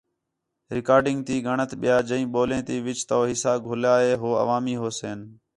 [0.75, 5.19] ریکارڈنگ تی ڳَݨَت ٻیا جئیں ٻولیں تی وِچ تَؤ حِصّہ گُھلّیا ہے ہو عوامی ہوسِن۔